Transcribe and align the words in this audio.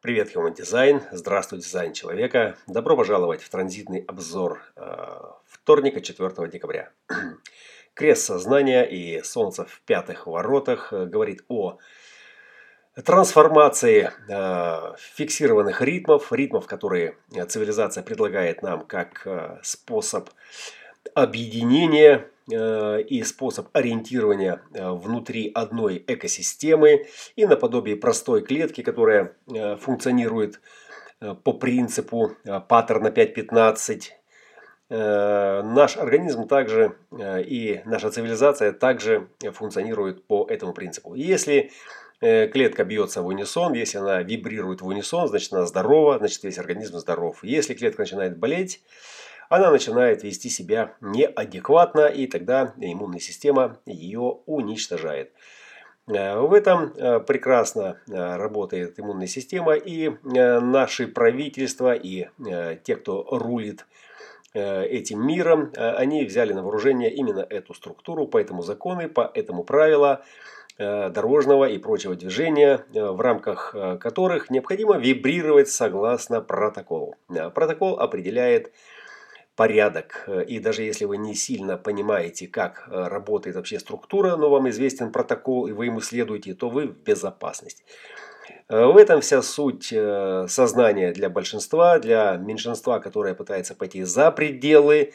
Привет, 0.00 0.32
Human 0.32 0.54
Design. 0.54 1.02
Здравствуй, 1.10 1.58
дизайн 1.58 1.92
человека. 1.92 2.56
Добро 2.68 2.96
пожаловать 2.96 3.42
в 3.42 3.48
транзитный 3.48 4.04
обзор 4.06 4.62
э, 4.76 4.82
вторника, 5.44 6.00
4 6.00 6.48
декабря. 6.48 6.92
Крест 7.94 8.24
сознания 8.24 8.84
и 8.84 9.20
Солнце 9.24 9.64
в 9.64 9.80
пятых 9.80 10.28
воротах 10.28 10.92
э, 10.92 11.04
говорит 11.06 11.42
о 11.48 11.78
трансформации 12.94 14.12
э, 14.28 14.94
фиксированных 15.16 15.82
ритмов, 15.82 16.32
ритмов, 16.32 16.68
которые 16.68 17.16
цивилизация 17.48 18.04
предлагает 18.04 18.62
нам 18.62 18.86
как 18.86 19.26
э, 19.26 19.58
способ 19.64 20.30
объединения 21.14 22.30
и 22.50 23.22
способ 23.24 23.68
ориентирования 23.74 24.62
э, 24.72 24.90
внутри 24.90 25.50
одной 25.54 26.02
экосистемы 26.06 27.06
и 27.36 27.46
наподобие 27.46 27.96
простой 27.96 28.42
клетки, 28.42 28.82
которая 28.82 29.36
э, 29.52 29.76
функционирует 29.76 30.60
по 31.42 31.52
принципу 31.52 32.36
паттерна 32.68 33.08
5.15. 33.08 35.64
Наш 35.64 35.96
организм 35.96 36.46
также 36.46 36.94
и 37.10 37.82
наша 37.84 38.10
цивилизация 38.10 38.70
также 38.70 39.26
функционирует 39.52 40.28
по 40.28 40.46
этому 40.48 40.72
принципу. 40.72 41.16
Если 41.16 41.72
клетка 42.20 42.84
бьется 42.84 43.22
в 43.22 43.26
унисон, 43.26 43.72
если 43.72 43.98
она 43.98 44.22
вибрирует 44.22 44.80
в 44.80 44.86
унисон, 44.86 45.26
значит 45.26 45.52
она 45.52 45.66
здорова, 45.66 46.18
значит 46.18 46.44
весь 46.44 46.58
организм 46.58 46.98
здоров. 46.98 47.42
Если 47.42 47.74
клетка 47.74 48.02
начинает 48.02 48.38
болеть, 48.38 48.80
она 49.48 49.70
начинает 49.70 50.22
вести 50.22 50.48
себя 50.48 50.94
неадекватно, 51.00 52.06
и 52.06 52.26
тогда 52.26 52.74
иммунная 52.78 53.20
система 53.20 53.78
ее 53.86 54.38
уничтожает. 54.46 55.32
Э, 56.08 56.38
в 56.38 56.52
этом 56.52 56.92
э, 56.96 57.20
прекрасно 57.20 57.98
э, 58.08 58.36
работает 58.36 58.98
иммунная 58.98 59.26
система, 59.26 59.74
и 59.74 60.12
наши 60.24 61.06
правительства, 61.06 61.94
и 61.94 62.28
те, 62.84 62.96
кто 62.96 63.26
рулит 63.30 63.86
этим 64.54 65.26
миром, 65.26 65.72
они 65.76 66.24
взяли 66.24 66.54
на 66.54 66.62
вооружение 66.62 67.12
именно 67.12 67.46
эту 67.48 67.74
структуру, 67.74 68.26
поэтому 68.26 68.62
законы, 68.62 69.08
по 69.08 69.30
этому 69.34 69.62
правила 69.62 70.24
дорожного 70.78 71.66
и 71.68 71.76
прочего 71.76 72.14
движения, 72.14 72.84
в 72.92 73.20
рамках 73.20 73.76
которых 74.00 74.48
необходимо 74.48 74.96
вибрировать 74.96 75.68
согласно 75.68 76.40
протоколу. 76.40 77.16
Протокол 77.28 78.00
определяет 78.00 78.72
порядок. 79.58 80.28
И 80.46 80.60
даже 80.60 80.84
если 80.84 81.04
вы 81.04 81.16
не 81.16 81.34
сильно 81.34 81.76
понимаете, 81.76 82.46
как 82.46 82.86
э, 82.86 83.08
работает 83.08 83.56
вообще 83.56 83.80
структура, 83.80 84.36
но 84.36 84.50
вам 84.50 84.68
известен 84.68 85.10
протокол, 85.10 85.66
и 85.66 85.72
вы 85.72 85.86
ему 85.86 86.00
следуете, 86.00 86.54
то 86.54 86.70
вы 86.70 86.86
в 86.86 86.96
безопасности. 87.02 87.82
Э, 88.68 88.84
в 88.84 88.96
этом 88.96 89.20
вся 89.20 89.42
суть 89.42 89.92
э, 89.92 90.46
сознания 90.48 91.10
для 91.10 91.28
большинства, 91.28 91.98
для 91.98 92.36
меньшинства, 92.36 93.00
которое 93.00 93.34
пытается 93.34 93.74
пойти 93.74 94.04
за 94.04 94.30
пределы. 94.30 95.12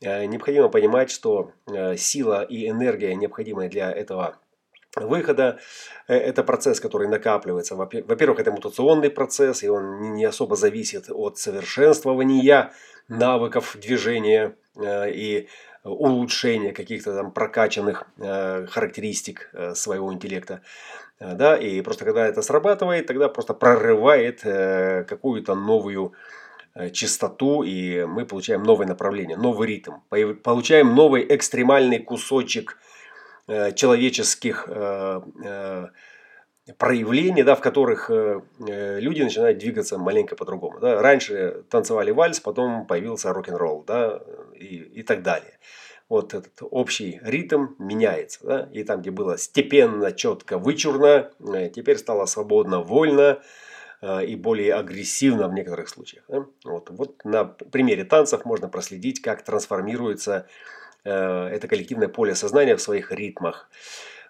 Необходимо 0.00 0.68
понимать, 0.68 1.10
что 1.10 1.52
сила 1.96 2.42
и 2.42 2.68
энергия, 2.68 3.14
необходимые 3.14 3.70
для 3.70 3.90
этого 3.90 4.36
выхода, 5.04 5.58
это 6.06 6.42
процесс, 6.42 6.80
который 6.80 7.08
накапливается. 7.08 7.74
Во-первых, 7.74 8.40
это 8.40 8.50
мутационный 8.50 9.10
процесс, 9.10 9.62
и 9.62 9.68
он 9.68 10.14
не 10.14 10.24
особо 10.24 10.56
зависит 10.56 11.10
от 11.10 11.38
совершенствования 11.38 12.72
навыков 13.08 13.76
движения 13.80 14.56
э, 14.76 15.10
и 15.12 15.48
улучшения 15.84 16.72
каких-то 16.72 17.14
там 17.14 17.30
прокачанных 17.30 18.06
э, 18.18 18.66
характеристик 18.66 19.50
э, 19.52 19.74
своего 19.74 20.12
интеллекта. 20.12 20.62
Да, 21.18 21.56
и 21.56 21.80
просто 21.80 22.04
когда 22.04 22.26
это 22.26 22.42
срабатывает, 22.42 23.06
тогда 23.06 23.30
просто 23.30 23.54
прорывает 23.54 24.42
какую-то 24.42 25.54
новую 25.54 26.12
чистоту, 26.92 27.62
и 27.62 28.04
мы 28.04 28.26
получаем 28.26 28.62
новое 28.62 28.86
направление, 28.86 29.38
новый 29.38 29.66
ритм. 29.66 29.94
Получаем 30.42 30.94
новый 30.94 31.26
экстремальный 31.34 32.00
кусочек 32.00 32.76
человеческих 33.46 34.68
проявлений, 36.78 37.42
да, 37.42 37.54
в 37.54 37.60
которых 37.60 38.10
э, 38.10 38.40
э, 38.66 39.00
люди 39.00 39.22
начинают 39.22 39.58
двигаться 39.58 39.98
маленько 39.98 40.34
по-другому. 40.34 40.80
Да. 40.80 41.00
Раньше 41.00 41.64
танцевали 41.70 42.10
вальс, 42.10 42.40
потом 42.40 42.86
появился 42.86 43.32
рок-н-ролл 43.32 43.84
да, 43.86 44.20
и, 44.54 44.76
и 44.76 45.02
так 45.02 45.22
далее. 45.22 45.58
Вот 46.08 46.34
этот 46.34 46.58
общий 46.60 47.20
ритм 47.22 47.68
меняется. 47.78 48.40
Да. 48.42 48.68
И 48.72 48.82
там, 48.82 49.00
где 49.00 49.10
было 49.10 49.38
степенно, 49.38 50.12
четко, 50.12 50.58
вычурно, 50.58 51.30
э, 51.38 51.68
теперь 51.68 51.98
стало 51.98 52.26
свободно, 52.26 52.80
вольно 52.80 53.40
и 54.02 54.36
более 54.36 54.74
агрессивно 54.74 55.48
в 55.48 55.54
некоторых 55.54 55.88
случаях. 55.88 56.24
Да. 56.28 56.44
Вот, 56.64 56.90
вот 56.90 57.24
на 57.24 57.44
примере 57.44 58.04
танцев 58.04 58.44
можно 58.44 58.68
проследить, 58.68 59.22
как 59.22 59.42
трансформируется 59.42 60.46
это 61.06 61.68
коллективное 61.68 62.08
поле 62.08 62.34
сознания 62.34 62.76
в 62.76 62.82
своих 62.82 63.12
ритмах. 63.12 63.68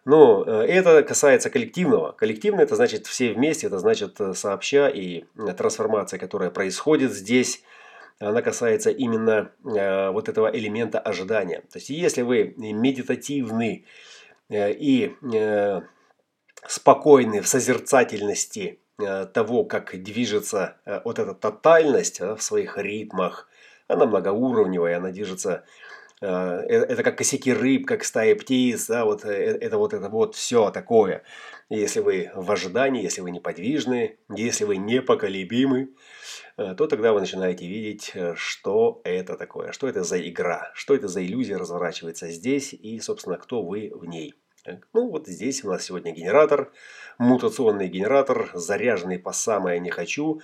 Но 0.07 0.45
э, 0.47 0.67
это 0.69 1.03
касается 1.03 1.51
коллективного. 1.51 2.13
Коллективно 2.13 2.61
это 2.61 2.77
значит 2.77 3.07
все 3.09 3.33
вместе, 3.33 3.67
это 3.67 3.81
значит 3.81 4.21
э, 4.21 4.35
сообща 4.35 4.89
и 4.89 5.25
э, 5.37 5.53
трансформация, 5.53 6.21
которая 6.21 6.51
происходит 6.51 7.13
здесь, 7.13 7.63
она 8.21 8.41
касается 8.41 8.89
именно 8.91 9.51
вот 9.63 10.31
этого 10.31 10.49
элемента 10.49 10.99
ожидания. 10.99 11.61
То 11.71 11.77
есть 11.77 11.91
если 11.91 12.23
вы 12.23 12.55
медитативны 12.57 13.85
и 14.49 15.15
спокойны 16.67 17.43
в 17.43 17.47
созерцательности 17.47 18.81
того, 18.97 19.65
как 19.65 20.03
движется 20.03 20.79
вот 21.05 21.19
эта 21.19 21.35
тотальность 21.35 22.21
в 22.21 22.39
своих 22.39 22.79
ритмах, 22.79 23.51
она 23.87 24.07
многоуровневая, 24.07 24.97
она 24.97 25.11
движется 25.11 25.51
Э, 25.59 25.59
э, 25.59 26.06
это 26.21 27.03
как 27.03 27.19
косяки 27.19 27.53
рыб, 27.53 27.87
как 27.87 28.05
стаи 28.05 28.35
птиц, 28.35 28.87
да, 28.87 29.05
вот 29.05 29.25
э, 29.25 29.29
это 29.29 29.77
вот 29.77 29.93
это 29.93 30.09
вот 30.09 30.35
все 30.35 30.71
такое. 30.71 31.23
Если 31.69 32.01
вы 32.01 32.31
в 32.35 32.51
ожидании, 32.51 33.03
если 33.03 33.21
вы 33.21 33.31
неподвижны, 33.31 34.19
если 34.35 34.65
вы 34.65 34.77
непоколебимы, 34.77 35.91
то 36.57 36.87
тогда 36.87 37.13
вы 37.13 37.21
начинаете 37.21 37.67
видеть, 37.67 38.15
что 38.35 39.03
это 39.05 39.37
такое, 39.37 39.73
что 39.73 39.89
это 39.89 40.05
за 40.05 40.19
игра, 40.27 40.71
что 40.75 40.95
это 40.95 41.07
за 41.07 41.23
иллюзия 41.25 41.59
разворачивается 41.59 42.29
здесь 42.29 42.73
и, 42.73 42.99
собственно, 43.01 43.37
кто 43.37 43.63
вы 43.63 43.91
в 43.95 44.07
ней. 44.07 44.35
Ну 44.93 45.11
вот 45.11 45.27
здесь 45.27 45.65
у 45.65 45.69
нас 45.69 45.85
сегодня 45.85 46.13
генератор, 46.13 46.73
мутационный 47.19 47.89
генератор, 47.89 48.51
заряженный 48.55 49.19
по 49.19 49.33
самое 49.33 49.79
не 49.81 49.91
хочу. 49.91 50.41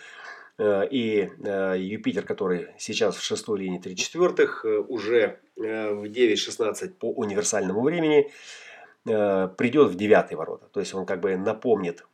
Э, 0.62 0.86
и 0.88 1.28
э, 1.44 1.76
Юпитер, 1.78 2.22
который 2.22 2.68
сейчас 2.78 3.16
в 3.16 3.22
шестой 3.22 3.58
линии 3.60 3.78
3 3.78 3.96
четвертых, 3.96 4.64
э, 4.64 4.78
уже 4.78 5.40
в 5.56 6.04
9.16 6.04 6.90
по 6.94 7.10
универсальному 7.10 7.82
времени 7.82 8.30
придет 9.04 9.90
в 9.90 9.96
девятые 9.96 10.38
ворота. 10.38 10.66
То 10.72 10.80
есть 10.80 10.94
он 10.94 11.06
как 11.06 11.20
бы 11.20 11.36
напомнит 11.36 12.06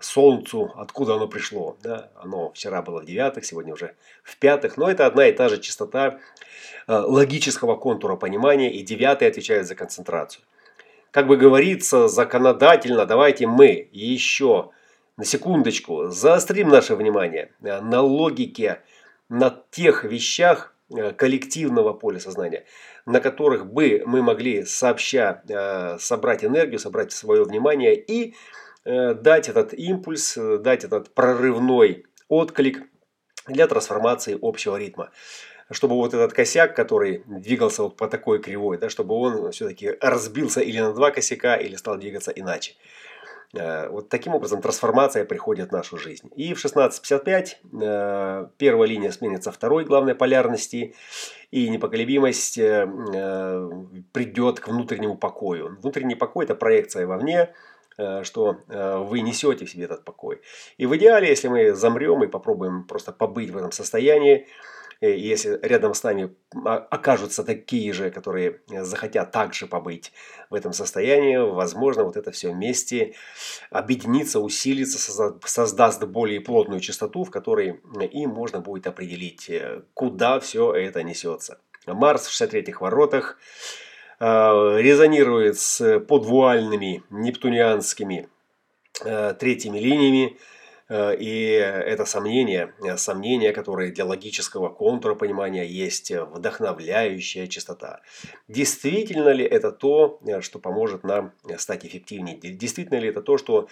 Солнцу, 0.00 0.72
откуда 0.76 1.14
оно 1.14 1.26
пришло. 1.26 1.76
Да? 1.82 2.10
Оно 2.14 2.50
вчера 2.52 2.82
было 2.82 3.00
в 3.00 3.04
девятых, 3.04 3.44
сегодня 3.44 3.74
уже 3.74 3.94
в 4.22 4.38
пятых. 4.38 4.76
Но 4.76 4.88
это 4.88 5.06
одна 5.06 5.26
и 5.26 5.32
та 5.32 5.48
же 5.48 5.60
частота 5.60 6.20
логического 6.86 7.74
контура 7.76 8.16
понимания. 8.16 8.72
И 8.72 8.82
девятый 8.82 9.28
отвечает 9.28 9.66
за 9.66 9.74
концентрацию. 9.74 10.44
Как 11.10 11.26
бы 11.26 11.36
говорится 11.36 12.08
законодательно, 12.08 13.04
давайте 13.04 13.46
мы 13.46 13.88
еще 13.92 14.70
на 15.18 15.24
секундочку, 15.24 16.06
заострим 16.10 16.68
наше 16.68 16.94
внимание 16.94 17.50
э, 17.60 17.80
на 17.80 18.00
логике, 18.00 18.80
на 19.28 19.64
тех 19.70 20.04
вещах 20.04 20.74
э, 20.94 21.12
коллективного 21.12 21.92
поля 21.92 22.20
сознания, 22.20 22.64
на 23.04 23.20
которых 23.20 23.66
бы 23.66 24.04
мы 24.06 24.22
могли 24.22 24.64
сообща 24.64 25.42
э, 25.48 25.98
собрать 25.98 26.44
энергию, 26.44 26.78
собрать 26.78 27.12
свое 27.12 27.44
внимание 27.44 27.94
и 28.00 28.34
дать 28.84 29.50
этот 29.50 29.74
импульс, 29.74 30.38
дать 30.60 30.82
этот 30.82 31.12
прорывной 31.12 32.06
отклик 32.28 32.84
для 33.46 33.66
трансформации 33.66 34.38
общего 34.40 34.76
ритма. 34.76 35.10
Чтобы 35.70 35.96
вот 35.96 36.14
этот 36.14 36.32
косяк, 36.32 36.74
который 36.74 37.22
двигался 37.26 37.82
вот 37.82 37.98
по 37.98 38.08
такой 38.08 38.40
кривой, 38.40 38.78
да, 38.78 38.88
чтобы 38.88 39.14
он 39.14 39.50
все-таки 39.52 39.90
разбился 40.00 40.62
или 40.62 40.80
на 40.80 40.94
два 40.94 41.10
косяка, 41.10 41.56
или 41.56 41.76
стал 41.76 41.98
двигаться 41.98 42.30
иначе. 42.30 42.76
Э, 43.54 43.88
вот 43.88 44.08
таким 44.08 44.34
образом 44.34 44.60
трансформация 44.60 45.24
приходит 45.24 45.70
в 45.70 45.72
нашу 45.72 45.96
жизнь. 45.96 46.30
И 46.36 46.54
в 46.54 46.64
16.55 46.64 47.56
э, 47.80 48.48
первая 48.58 48.88
линия 48.88 49.10
сменится 49.10 49.52
второй 49.52 49.84
главной 49.84 50.14
полярности, 50.14 50.94
и 51.50 51.68
непоколебимость 51.70 52.58
э, 52.58 52.86
придет 54.12 54.60
к 54.60 54.68
внутреннему 54.68 55.16
покою. 55.16 55.78
Внутренний 55.80 56.14
покой– 56.14 56.44
это 56.46 56.54
проекция 56.54 57.06
вовне, 57.06 57.54
что 58.22 58.58
вы 58.68 59.22
несете 59.22 59.64
в 59.64 59.70
себе 59.70 59.86
этот 59.86 60.04
покой. 60.04 60.40
И 60.76 60.86
в 60.86 60.96
идеале, 60.96 61.28
если 61.28 61.48
мы 61.48 61.74
замрем 61.74 62.22
и 62.22 62.28
попробуем 62.28 62.84
просто 62.84 63.10
побыть 63.10 63.50
в 63.50 63.56
этом 63.56 63.72
состоянии, 63.72 64.46
И 65.00 65.10
если 65.10 65.60
рядом 65.62 65.94
с 65.94 66.02
нами 66.02 66.34
окажутся 66.64 67.44
такие 67.44 67.92
же, 67.92 68.10
которые 68.10 68.62
захотят 68.68 69.30
также 69.30 69.68
побыть 69.68 70.12
в 70.50 70.54
этом 70.54 70.72
состоянии, 70.72 71.36
возможно, 71.36 72.02
вот 72.02 72.16
это 72.16 72.32
все 72.32 72.50
вместе 72.50 73.14
объединится, 73.70 74.40
усилится, 74.40 74.98
создаст 75.44 76.02
более 76.04 76.40
плотную 76.40 76.80
частоту, 76.80 77.22
в 77.22 77.30
которой 77.30 77.80
им 78.10 78.30
можно 78.30 78.60
будет 78.60 78.88
определить, 78.88 79.50
куда 79.94 80.40
все 80.40 80.72
это 80.72 81.04
несется. 81.04 81.60
Марс 81.86 82.26
в 82.26 82.42
63-х 82.42 82.80
воротах 82.80 83.38
резонирует 84.18 85.60
с 85.60 86.00
подвуальными 86.00 87.04
нептунианскими 87.08 88.28
третьими 89.38 89.78
линиями, 89.78 90.36
Э, 90.36 90.38
и 90.90 91.50
это 91.52 92.06
сомнение, 92.06 92.74
э, 92.82 92.96
сомнения, 92.96 93.52
которые 93.52 93.92
для 93.92 94.06
логического 94.06 94.70
контура 94.70 95.14
понимания 95.14 95.66
есть 95.66 96.10
вдохновляющая 96.10 97.46
частота. 97.46 98.00
Действительно 98.48 99.28
ли 99.30 99.44
это 99.44 99.70
то, 99.70 100.18
э, 100.26 100.40
что 100.40 100.58
поможет 100.58 101.04
нам 101.04 101.32
стать 101.58 101.84
эффективнее? 101.84 102.36
Действительно 102.36 102.98
ли 102.98 103.08
это 103.08 103.20
то, 103.20 103.36
что 103.38 103.68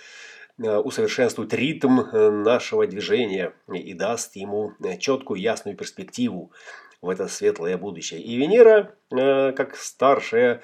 усовершенствует 0.59 1.53
ритм 1.53 2.01
нашего 2.43 2.87
движения 2.87 3.53
и 3.71 3.93
даст 3.93 4.37
ему 4.37 4.73
четкую, 4.99 5.39
ясную 5.39 5.77
перспективу 5.77 6.51
в 7.07 7.11
это 7.11 7.29
светлое 7.29 7.79
будущее. 7.79 8.21
И 8.21 8.37
Венера, 8.37 8.95
как 9.11 9.77
старшая 9.77 10.63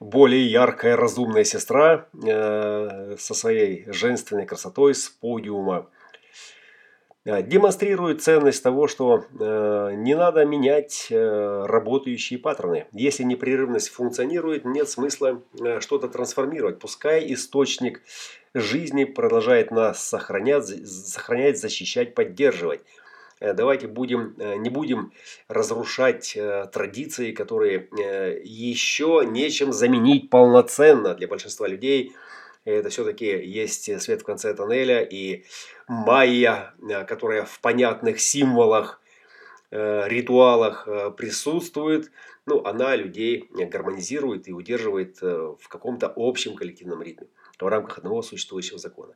более 0.00 0.46
яркая 0.46 0.96
разумная 0.96 1.44
сестра 1.44 2.06
э, 2.26 3.16
со 3.18 3.34
своей 3.34 3.84
женственной 3.90 4.46
красотой 4.46 4.94
с 4.94 5.08
подиума 5.08 5.88
э, 7.24 7.42
демонстрирует 7.42 8.22
ценность 8.22 8.62
того, 8.62 8.88
что 8.88 9.24
э, 9.38 9.90
не 9.96 10.14
надо 10.14 10.44
менять 10.44 11.08
э, 11.10 11.64
работающие 11.66 12.38
паттерны. 12.38 12.86
Если 12.92 13.22
непрерывность 13.22 13.88
функционирует, 13.88 14.64
нет 14.64 14.88
смысла 14.88 15.42
э, 15.60 15.80
что-то 15.80 16.08
трансформировать. 16.08 16.78
Пускай 16.78 17.32
источник 17.32 18.02
жизни 18.52 19.04
продолжает 19.04 19.70
нас 19.70 20.06
сохранять, 20.06 20.66
сохранять 20.86 21.58
защищать, 21.58 22.14
поддерживать. 22.14 22.80
Э, 23.44 23.52
давайте 23.52 23.86
будем, 23.86 24.34
э, 24.38 24.56
не 24.56 24.70
будем 24.70 25.12
разрушать 25.48 26.34
э, 26.34 26.66
традиции, 26.72 27.32
которые 27.32 27.88
еще 28.42 29.22
нечем 29.26 29.72
заменить 29.72 30.30
полноценно 30.30 31.14
для 31.14 31.28
большинства 31.28 31.68
людей. 31.68 32.12
Это 32.64 32.88
все-таки 32.88 33.26
есть 33.26 34.00
свет 34.00 34.22
в 34.22 34.24
конце 34.24 34.54
тоннеля 34.54 35.02
и 35.02 35.44
майя, 35.86 36.72
которая 37.06 37.44
в 37.44 37.60
понятных 37.60 38.20
символах, 38.20 39.02
ритуалах 39.70 40.88
присутствует, 41.18 42.10
ну, 42.46 42.64
она 42.64 42.96
людей 42.96 43.50
гармонизирует 43.52 44.48
и 44.48 44.52
удерживает 44.52 45.20
в 45.20 45.68
каком-то 45.68 46.10
общем 46.16 46.54
коллективном 46.56 47.02
ритме 47.02 47.26
в 47.60 47.68
рамках 47.68 47.98
одного 47.98 48.22
существующего 48.22 48.78
закона. 48.78 49.14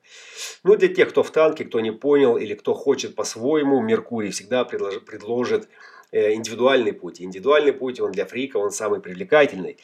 Ну, 0.63 0.77
для 0.77 0.89
тех, 0.89 1.11
кто 1.11 1.23
в 1.23 1.31
танке, 1.31 1.65
кто 1.65 1.81
не 1.81 1.91
понял 1.91 2.37
или 2.37 2.55
кто 2.55 2.75
хочет 2.75 3.15
по-своему, 3.15 3.81
Меркурий 3.81 4.31
всегда 4.31 4.65
предложит, 4.65 5.05
предложит 5.05 5.69
э, 6.13 6.35
индивидуальный 6.35 6.93
путь. 6.93 7.21
Индивидуальный 7.21 7.73
путь, 7.73 8.01
он 8.01 8.13
для 8.13 8.27
фрика, 8.27 8.59
он 8.59 8.71
самый 8.71 9.01
привлекательный. 9.01 9.79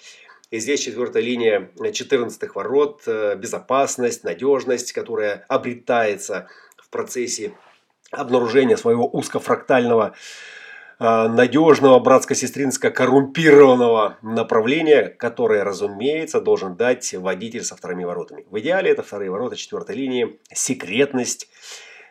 И 0.51 0.59
здесь 0.59 0.81
четвертая 0.81 1.23
линия 1.23 1.71
14 1.93 2.55
ворот, 2.55 3.03
э, 3.07 3.35
безопасность, 3.37 4.25
надежность, 4.25 4.93
которая 4.93 5.45
обретается 5.49 6.49
в 6.77 6.89
процессе 6.91 7.55
обнаружения 8.13 8.77
своего 8.77 9.09
узкофрактального 9.09 10.15
а, 10.99 11.29
надежного 11.29 11.99
братско-сестринско-коррумпированного 11.99 14.17
направления, 14.23 15.09
которое, 15.09 15.65
разумеется, 15.65 16.41
должен 16.41 16.77
дать 16.77 17.13
водитель 17.15 17.65
со 17.65 17.75
вторыми 17.77 18.05
воротами. 18.05 18.47
В 18.51 18.59
идеале 18.61 18.91
это 18.91 19.03
вторые 19.03 19.31
ворота 19.31 19.57
четвертой 19.57 19.97
линии, 19.97 20.39
секретность, 20.53 21.49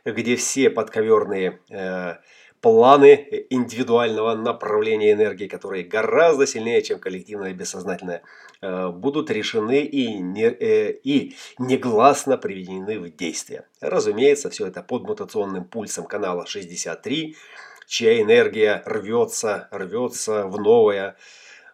где 0.06 0.35
все 0.35 0.69
подковерные 0.69 1.59
э, 1.69 2.15
планы 2.59 3.45
индивидуального 3.50 4.35
направления 4.35 5.13
энергии, 5.13 5.47
которые 5.47 5.83
гораздо 5.83 6.47
сильнее, 6.47 6.81
чем 6.81 7.00
коллективное 7.00 7.51
и 7.51 7.53
бессознательное, 7.53 8.21
э, 8.62 8.89
будут 8.89 9.31
решены 9.31 9.81
и, 9.81 10.18
не, 10.18 10.45
э, 10.45 10.91
и 10.91 11.35
негласно 11.57 12.38
приведены 12.38 13.00
в 13.00 13.15
действие. 13.15 13.65
Разумеется, 13.81 14.50
все 14.50 14.68
это 14.68 14.81
под 14.81 15.03
мутационным 15.03 15.65
пульсом 15.65 16.06
канала 16.06 16.45
63, 16.45 17.35
чья 17.94 18.19
энергия 18.19 18.81
рвется, 18.86 19.68
рвется 19.69 20.48
в 20.48 20.60
новое. 20.60 21.16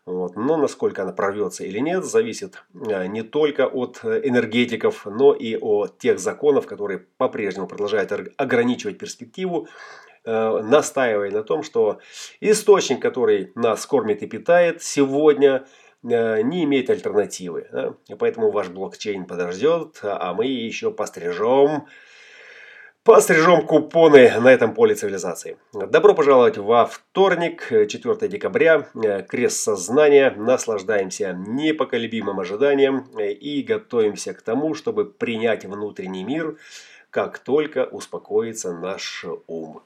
Вот. 0.06 0.36
Но 0.36 0.58
насколько 0.58 1.04
она 1.04 1.14
прорвется 1.14 1.64
или 1.64 1.80
нет, 1.80 2.04
зависит 2.04 2.62
э, 2.74 3.06
не 3.08 3.22
только 3.22 3.68
от 3.68 4.04
энергетиков, 4.04 5.06
но 5.06 5.34
и 5.34 5.56
от 5.56 5.98
тех 5.98 6.20
законов, 6.20 6.66
которые 6.66 7.06
по-прежнему 7.18 7.68
продолжают 7.68 8.12
ограничивать 8.36 8.98
перспективу, 8.98 9.70
э, 10.26 10.62
настаивая 10.62 11.32
на 11.32 11.44
том, 11.44 11.64
что 11.64 12.00
источник, 12.42 13.02
который 13.02 13.54
нас 13.56 13.86
кормит 13.86 14.22
и 14.22 14.28
питает 14.28 14.82
сегодня, 14.84 15.68
э, 16.04 16.42
не 16.42 16.66
имеет 16.66 16.90
альтернативы. 16.90 17.94
И 18.10 18.16
поэтому 18.16 18.52
ваш 18.52 18.68
блокчейн 18.68 19.24
подождет, 19.24 20.00
а 20.04 20.34
мы 20.34 20.48
еще 20.48 20.92
пострижем 20.92 21.88
Пострижем 23.10 23.66
купоны 23.66 24.40
на 24.40 24.50
этом 24.50 24.76
поле 24.76 24.94
цивилизации. 24.94 25.58
Добро 25.74 26.14
пожаловать 26.14 26.60
во 26.60 26.86
вторник, 26.86 27.68
4 27.68 28.28
декабря, 28.28 28.88
крест 29.28 29.62
сознания. 29.62 30.30
Наслаждаемся 30.38 31.34
непоколебимым 31.34 32.40
ожиданием 32.40 33.08
и 33.18 33.64
готовимся 33.64 34.36
к 34.36 34.44
тому, 34.44 34.76
чтобы 34.76 35.06
принять 35.06 35.66
внутренний 35.66 36.24
мир, 36.24 36.58
как 37.10 37.40
только 37.40 37.86
успокоится 37.86 38.78
наш 38.78 39.26
ум. 39.48 39.82